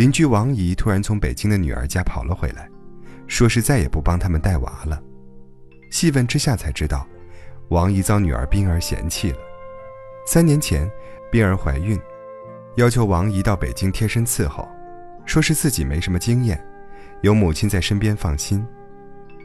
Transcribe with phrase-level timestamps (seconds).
[0.00, 2.66] 邻居王姨突然从北京的女儿家跑了回来，
[3.26, 4.98] 说是再也不帮他们带娃了。
[5.90, 7.06] 细问之下才知道，
[7.68, 9.38] 王姨遭女儿冰儿嫌弃了。
[10.26, 10.90] 三年前，
[11.30, 12.00] 冰儿怀孕，
[12.76, 14.66] 要求王姨到北京贴身伺候，
[15.26, 16.58] 说是自己没什么经验，
[17.20, 18.66] 有母亲在身边放心。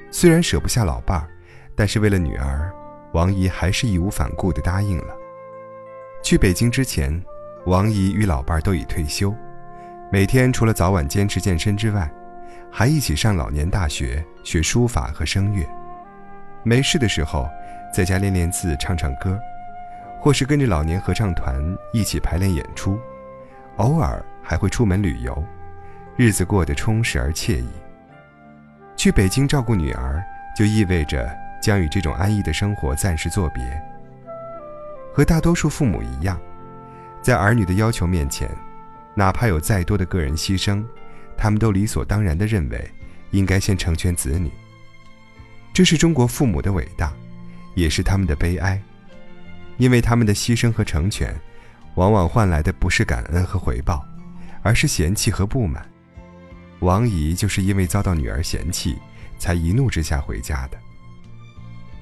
[0.10, 1.28] 虽然舍不下老伴儿，
[1.76, 2.72] 但是为了女儿，
[3.12, 5.14] 王姨还是义无反顾地答应了。
[6.24, 7.22] 去北京之前，
[7.66, 9.36] 王姨与老伴儿都已退休，
[10.12, 12.10] 每天除了早晚坚持健身之外，
[12.72, 15.66] 还一起上老年大学学书法和声乐。
[16.64, 17.50] 没事的时候，
[17.94, 19.40] 在家练练字、唱唱歌，
[20.20, 21.60] 或是跟着老年合唱团
[21.92, 23.00] 一起排练演出，
[23.78, 25.44] 偶尔还会出门旅游，
[26.16, 27.70] 日子过得充实而惬意。
[28.96, 30.24] 去北京照顾女儿，
[30.56, 31.30] 就意味着
[31.62, 33.64] 将与这种安逸的生活暂时作别。
[35.14, 36.40] 和大多数父母一样，
[37.22, 38.50] 在儿女的要求面前，
[39.16, 40.84] 哪怕有再多的个人牺牲，
[41.38, 42.92] 他们都理所当然地认为，
[43.32, 44.52] 应该先成全子女。
[45.74, 47.14] 这是中国父母的伟大，
[47.74, 48.82] 也是他们的悲哀，
[49.78, 51.34] 因为他们的牺牲和成全，
[51.96, 54.06] 往往换来的不是感恩和回报，
[54.62, 55.86] 而是嫌弃和不满。
[56.80, 58.98] 王姨就是因为遭到女儿嫌弃，
[59.40, 60.78] 才一怒之下回家的。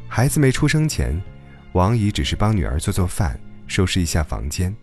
[0.08, 1.20] 孩子没出生前，
[1.72, 4.75] 王姨只是帮女儿做做饭，收拾一下房间，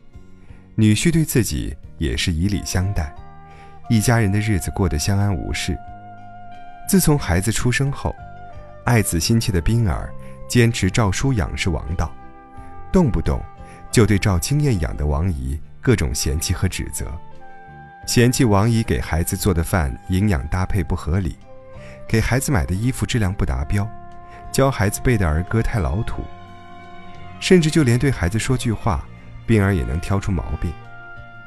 [0.74, 3.14] 女婿对自己也是以礼相待，
[3.90, 5.78] 一家人的日子过得相安无事。
[6.88, 8.16] 自从孩子出生后，
[8.84, 10.10] 爱子心切的冰儿，
[10.48, 12.10] 坚持照书养是王道，
[12.90, 13.38] 动不动
[13.90, 17.06] 就对照经验养的王姨各种嫌弃和指责，
[18.06, 21.36] 嫌弃王姨给孩子做的饭营养搭配不合理，
[22.08, 23.86] 给孩子买的衣服质量不达标，
[24.50, 26.24] 教孩子背的儿歌太老土，
[27.40, 29.04] 甚至就连对孩子说句话，
[29.46, 30.72] 冰儿也能挑出毛病。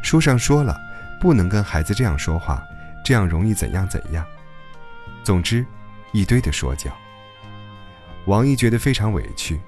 [0.04, 0.80] 书上说了，
[1.20, 2.62] 不能跟孩子这样说话，
[3.04, 4.23] 这样容易怎样怎样。
[5.23, 5.66] 总之，
[6.12, 6.91] 一堆的说教。
[8.25, 9.59] 王姨觉得非常委屈，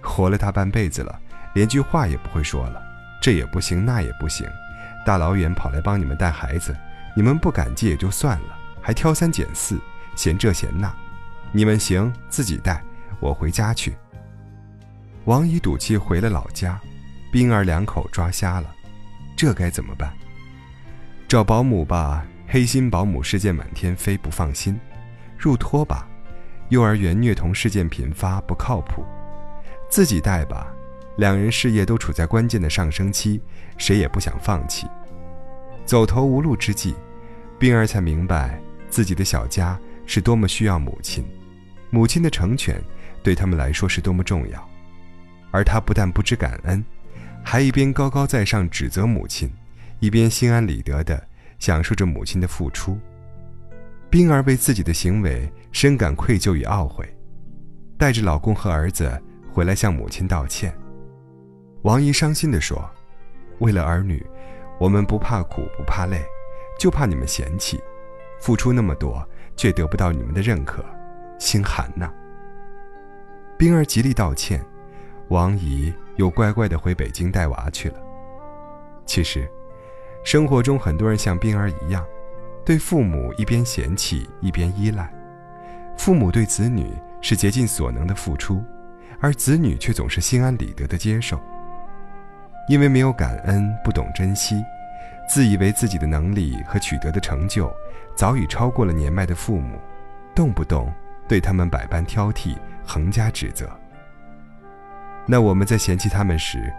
[0.00, 1.20] 活了大半辈子了，
[1.54, 2.82] 连句话也不会说了，
[3.20, 4.48] 这也不行，那也不行，
[5.06, 6.74] 大老远跑来帮你们带孩子，
[7.14, 9.78] 你们不感激也就算了，还挑三拣四，
[10.16, 10.92] 嫌这嫌那，
[11.52, 12.82] 你们行自己带，
[13.20, 13.94] 我回家去。
[15.26, 16.80] 王姨赌气回了老家，
[17.30, 18.73] 冰儿两口抓瞎了，
[19.36, 20.12] 这该怎么办？
[21.26, 24.74] 找保姆吧，黑心保姆事件满天飞，不放心；
[25.36, 26.08] 入托吧。
[26.70, 29.04] 幼儿园虐童事件频发，不靠谱。
[29.90, 30.72] 自己带吧，
[31.16, 33.40] 两人事业都处在关键的上升期，
[33.76, 34.86] 谁也不想放弃。
[35.84, 36.94] 走投无路之际，
[37.58, 41.24] 冰儿才明白自己的小家是多么需要母亲，
[41.90, 42.82] 母亲的成全
[43.22, 44.70] 对他们来说是多么重要。
[45.50, 46.84] 而他不但不知感恩，
[47.44, 49.52] 还一边高高在上指责母亲，
[50.00, 51.22] 一边心安理得地
[51.58, 52.98] 享受着母亲的付出。
[54.10, 57.06] 冰儿为自己的行为深感愧疚与懊悔，
[57.98, 59.20] 带着老公和儿子
[59.52, 60.74] 回来向母亲道歉。
[61.82, 62.88] 王姨伤心地说
[63.60, 64.24] ：“为了儿女，
[64.80, 66.24] 我们不怕苦不怕累，
[66.78, 67.78] 就怕你们嫌弃，
[68.40, 69.22] 付出那么多
[69.54, 70.84] 却得不到你们的认可，
[71.38, 72.10] 心寒呐。”
[73.58, 74.64] 冰儿极力道歉，
[75.28, 77.96] 王姨又乖乖地回北京带娃去了。
[79.06, 79.50] 其实，
[80.24, 82.04] 生活中很多人像冰儿一样。
[82.64, 85.12] 对父母一边嫌弃一边依赖，
[85.98, 88.64] 父母对子女是竭尽所能的付出，
[89.20, 91.38] 而子女却总是心安理得的接受。
[92.70, 94.64] 因为没有感恩，不懂珍惜，
[95.28, 97.70] 自以为自己的能力和取得的成就
[98.16, 99.78] 早已超过了年迈的父母，
[100.34, 100.90] 动不动
[101.28, 103.70] 对他们百般挑剔，横加指责。
[105.26, 106.72] 那我们在嫌弃他们时，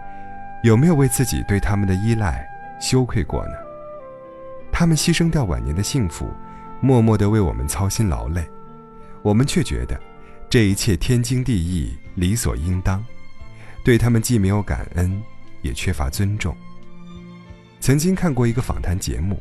[0.62, 2.46] 有没有为自己对他们的依赖
[2.80, 3.52] 羞愧过呢？
[4.70, 6.30] 他们牺牲掉晚年的幸福，
[6.80, 8.46] 默默地为我们操心劳累，
[9.22, 9.98] 我们却觉得
[10.48, 13.04] 这一切天经地义、理所应当，
[13.84, 15.22] 对他们既没有感恩，
[15.62, 16.54] 也缺乏尊重。
[17.80, 19.40] 曾经看过一个访谈节目，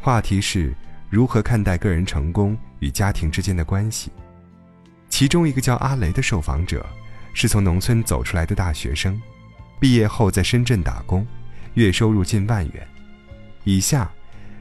[0.00, 0.74] 话题是
[1.08, 4.10] 如何看待个人成功与家庭之间的关系。
[5.08, 6.84] 其中一个叫阿雷的受访者，
[7.34, 9.20] 是从农村走出来的大学生，
[9.78, 11.26] 毕业后在深圳打工，
[11.74, 12.88] 月收入近万元。
[13.64, 14.10] 以下。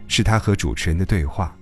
[0.06, 1.56] 是他和主持人的对话。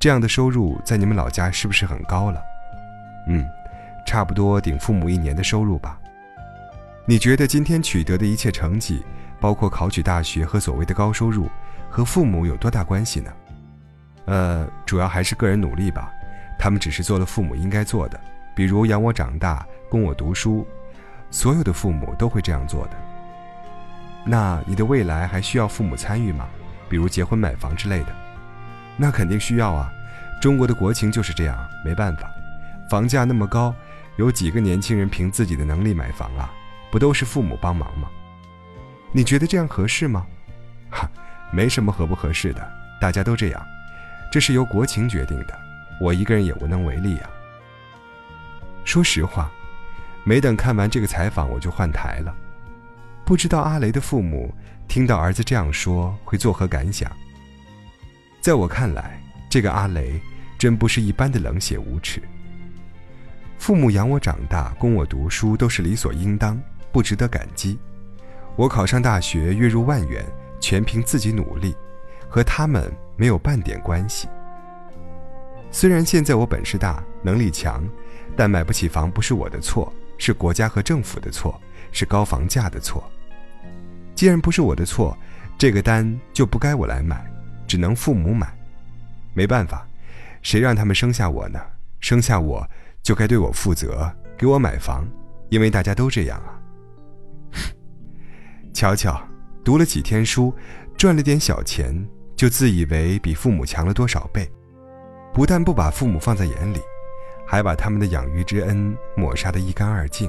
[0.00, 2.42] 这样的收入在你们老家是不是很高了？
[3.28, 3.46] 嗯，
[4.04, 6.00] 差不多顶父母一年的收入吧。
[7.04, 9.04] 你觉得今天取得的一切成绩，
[9.38, 11.48] 包括考取大学和所谓的高收入，
[11.88, 13.32] 和父母有多大关系呢？
[14.24, 16.10] 呃，主要还是个人努力吧。
[16.58, 18.18] 他们只是做了父母应该做的，
[18.56, 20.66] 比如养我长大，供我读书。
[21.30, 22.92] 所有的父母都会这样做的。
[24.24, 26.48] 那你的未来还需要父母参与吗？
[26.88, 28.16] 比如结婚买房之类的。
[28.96, 29.92] 那肯定需要啊，
[30.40, 32.30] 中国的国情就是这样，没办法，
[32.88, 33.74] 房价那么高，
[34.16, 36.50] 有几个年轻人凭自己的能力买房啊？
[36.90, 38.08] 不都是父母帮忙吗？
[39.12, 40.26] 你觉得这样合适吗？
[40.90, 41.06] 哈，
[41.50, 43.62] 没什么合不合适的，大家都这样，
[44.32, 45.58] 这是由国情决定的，
[46.00, 47.28] 我一个人也无能为力啊。
[48.86, 49.50] 说实话，
[50.22, 52.32] 没等看完这个采访，我就换台了。
[53.24, 54.54] 不知道阿雷的父母
[54.86, 57.10] 听到儿子这样说会作何感想？
[58.40, 60.20] 在我看来，这个阿雷
[60.56, 62.22] 真不是一般的冷血无耻。
[63.58, 66.56] 父母养我长大，供我读书，都是理所应当，
[66.92, 67.76] 不值得感激。
[68.54, 70.24] 我考上大学，月入万元，
[70.60, 71.74] 全凭自己努力，
[72.28, 74.28] 和他们没有半点关系。
[75.72, 77.84] 虽然现在我本事大，能力强，
[78.36, 81.60] 但买不起房不是我的错，是国家和政府的错，
[81.90, 83.02] 是高房价的错。
[84.14, 85.16] 既然不是我的错，
[85.58, 87.24] 这个单就不该我来买，
[87.66, 88.46] 只能父母买。
[89.34, 89.86] 没办法，
[90.42, 91.60] 谁让他们生下我呢？
[92.00, 92.66] 生下我
[93.02, 95.06] 就该对我负责，给我买房，
[95.48, 96.60] 因为大家都这样啊。
[98.72, 99.18] 瞧瞧，
[99.64, 100.54] 读了几天书，
[100.96, 102.06] 赚了点小钱，
[102.36, 104.50] 就自以为比父母强了多少倍，
[105.32, 106.80] 不但不把父母放在眼里，
[107.46, 110.28] 还把他们的养育之恩抹杀得一干二净，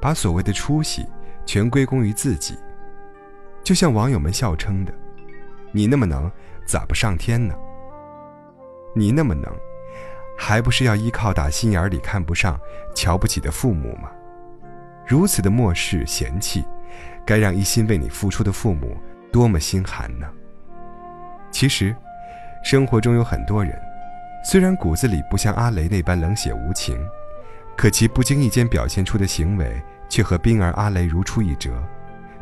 [0.00, 1.06] 把所谓的出息
[1.46, 2.56] 全归功于自己。
[3.62, 4.92] 就像网友们笑称的
[5.72, 6.30] ：“你那么能，
[6.66, 7.54] 咋不上天呢？
[8.94, 9.50] 你那么能，
[10.36, 12.60] 还不是要依靠打心眼里看不上、
[12.94, 14.10] 瞧不起的父母吗？
[15.06, 16.64] 如此的漠视、嫌弃。”
[17.26, 18.98] 该让一心为你付出的父母
[19.32, 20.30] 多么心寒呢？
[21.50, 21.96] 其实，
[22.62, 23.80] 生活中有很多人，
[24.44, 26.98] 虽然骨子里不像阿雷那般冷血无情，
[27.74, 31.72] 可其不经意间表现出的行为却和冰儿、阿雷如出一辙。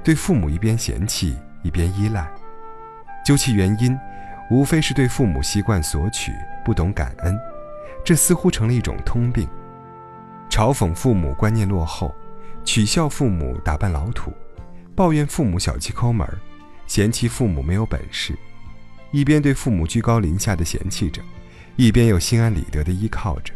[0.02, 2.28] 对父母一边嫌弃一边依赖，
[3.24, 3.96] 究其原因，
[4.50, 6.32] 无非是对父母习惯索取，
[6.64, 7.38] 不懂感恩。
[8.04, 9.48] 这似乎成了一种通病。
[10.50, 12.12] 嘲讽父母观念落后，
[12.64, 14.32] 取笑父母打扮老土。
[14.96, 16.28] 抱怨父母小气抠门
[16.88, 18.36] 嫌弃父母没有本事，
[19.12, 21.22] 一边对父母居高临下的嫌弃着，
[21.76, 23.52] 一边又心安理得的依靠着，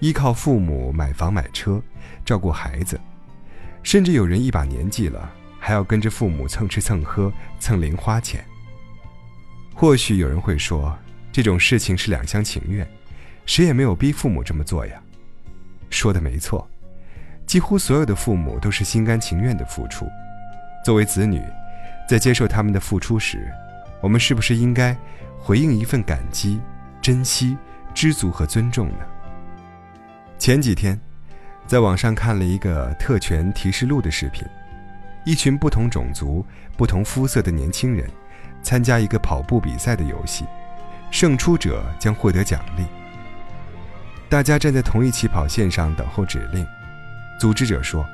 [0.00, 1.80] 依靠父母买房买车，
[2.24, 2.98] 照顾孩子，
[3.82, 8.44] 甚至有人一把年纪了还要跟着父母蹭吃蹭喝蹭零花钱。
[9.74, 10.96] 或许有人会说，
[11.30, 12.88] 这种事情是两厢情愿，
[13.46, 15.00] 谁也没有逼父母这么做呀。
[15.90, 16.68] 说的没错，
[17.46, 20.06] 几乎所有的父母都是心甘情愿的付出。
[20.84, 21.42] 作为子女，
[22.08, 23.52] 在接受他们的付出时，
[24.00, 24.96] 我们是不是应该
[25.38, 26.60] 回应一份感激、
[27.08, 27.56] 珍惜、
[27.94, 28.98] 知足和尊重呢？
[30.38, 31.00] 前几天，
[31.66, 34.46] 在网上看了一个特权提示录的视频，
[35.24, 36.44] 一群不同种族、
[36.76, 38.06] 不同肤色的年轻人
[38.62, 40.44] 参加一个跑步比赛的游戏，
[41.10, 42.84] 胜出者将获得奖励。
[44.28, 46.66] 大家站在同一起跑线上等候指令，
[47.40, 48.04] 组织者说。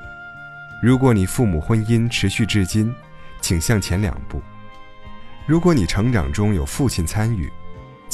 [0.81, 2.95] 如果你父母婚姻持续至今，
[3.41, 4.39] 请向前两步；
[5.47, 7.53] 如果你成长中有父亲参与，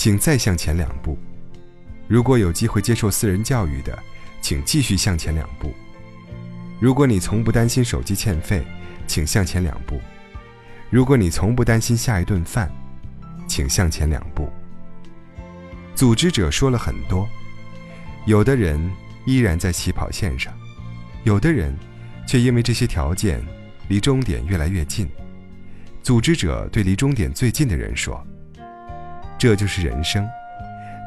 [0.00, 1.14] 请再向前两步；
[2.08, 4.02] 如果有机会接受私人教育的，
[4.40, 5.68] 请继续向前两步；
[6.80, 8.64] 如果你从不担心手机欠费，
[9.06, 9.96] 请向前两步；
[10.88, 12.72] 如果你从不担心下一顿饭，
[13.46, 14.48] 请向前两步。
[15.94, 17.28] 组织者说了很多，
[18.24, 18.80] 有的人
[19.26, 20.50] 依然在起跑线上，
[21.24, 21.76] 有的人。
[22.26, 23.44] 却因为这些条件，
[23.88, 25.06] 离终点越来越近。
[26.00, 28.24] 组织者对离终点最近的人说
[29.40, 30.28] ：“这就是人生，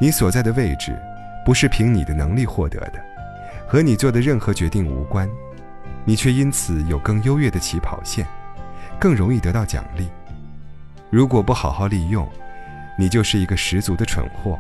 [0.02, 1.00] 你所在的位置，
[1.46, 2.94] 不是凭你的能力获得的，
[3.68, 5.30] 和你做的任何决定无关。
[6.04, 8.26] 你却因此有更优越的起跑线，
[9.00, 10.10] 更容易得到奖励。
[11.12, 12.28] 如果不好好利用，
[12.98, 14.60] 你就是一个十足的蠢货。”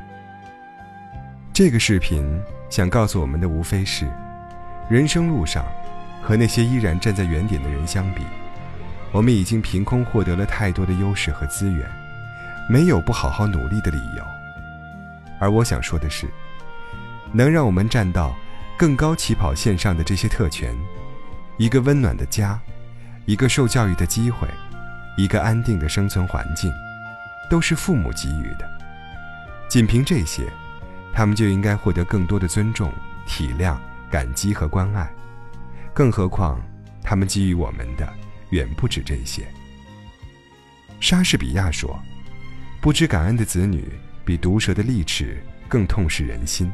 [1.52, 2.40] 这个视频
[2.70, 4.08] 想告诉我们的，无非是
[4.88, 5.66] 人生路上。
[6.22, 8.22] 和那些依然站在原点的人相比，
[9.12, 11.86] 我们已经凭空获得了太多的优势和资源，
[12.70, 14.24] 没有不好好努力的理由。
[15.40, 16.28] 而我想说的是，
[17.32, 18.36] 能让我们站到
[18.78, 20.76] 更高起跑线上的这些特权，
[21.58, 22.60] 一个温暖的家，
[23.26, 24.48] 一个受教育的机会，
[25.18, 26.72] 一个安定的生存环境，
[27.50, 28.70] 都是父母给予的。
[29.68, 30.44] 仅凭这些，
[31.14, 32.92] 他们就应该获得更多的尊重、
[33.26, 33.76] 体谅、
[34.10, 35.10] 感激和关爱。
[35.94, 36.62] 更何况，
[37.04, 38.08] 他们给予我们的
[38.52, 39.48] 远不止这些。
[41.00, 42.00] 莎士比亚说
[42.84, 43.88] ：“不知感恩的子女，
[44.26, 46.70] 比毒蛇的利齿更痛噬人心。”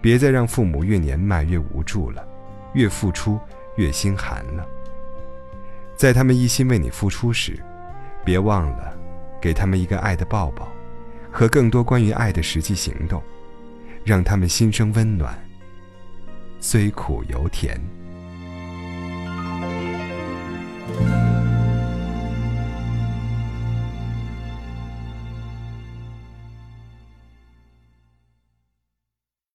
[0.00, 2.24] 别再让父母越年迈越无助了，
[2.72, 3.40] 越付出
[3.74, 4.64] 越心寒了。
[5.96, 7.58] 在他们一心为你付出时，
[8.24, 8.96] 别忘了，
[9.40, 10.68] 给他们一个爱的抱抱，
[11.32, 13.20] 和更多关于爱的实际行动，
[14.04, 15.36] 让他们心生温暖。
[16.60, 17.80] 虽苦犹甜。